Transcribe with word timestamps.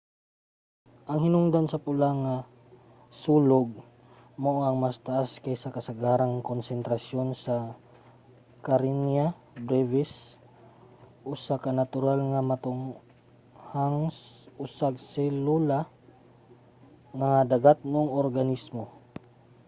ang 1.09 1.19
hinungdan 1.25 1.65
sa 1.69 1.77
pula 1.85 2.09
nga 2.23 2.35
sulog 3.23 3.67
mao 4.43 4.57
ang 4.63 4.77
mas 4.83 4.97
taas 5.07 5.29
kaysa 5.43 5.61
sa 5.63 5.75
kasagarang 5.77 6.35
konsentrasyon 6.51 7.27
sa 7.45 7.55
karenia 8.65 9.25
brevis 9.67 10.11
usa 11.33 11.55
ka 11.63 11.71
natural 11.79 12.19
nga 12.31 12.41
motunghang 12.49 13.99
usag-selula 14.63 15.79
nga 17.19 17.31
dagatnong 17.51 18.09
organismo 18.21 18.85